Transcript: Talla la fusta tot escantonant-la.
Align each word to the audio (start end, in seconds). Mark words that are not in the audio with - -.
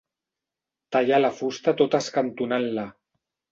Talla 0.95 1.19
la 1.19 1.31
fusta 1.41 1.75
tot 1.83 1.99
escantonant-la. 2.01 2.89